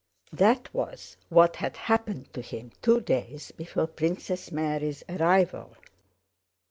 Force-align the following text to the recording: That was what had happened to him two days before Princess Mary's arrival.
That 0.33 0.73
was 0.73 1.15
what 1.29 1.57
had 1.57 1.77
happened 1.77 2.33
to 2.33 2.41
him 2.41 2.71
two 2.81 3.01
days 3.01 3.51
before 3.51 3.85
Princess 3.85 4.51
Mary's 4.51 5.03
arrival. 5.07 5.75